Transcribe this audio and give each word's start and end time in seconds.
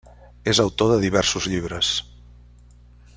És 0.53 0.61
autor 0.63 0.89
de 0.93 0.97
diversos 1.03 1.49
llibres. 1.53 1.93